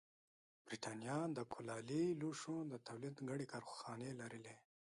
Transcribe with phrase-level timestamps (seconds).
[0.65, 4.55] برېټانیا د کولالي لوښو د تولید ګڼې کارخانې لرلې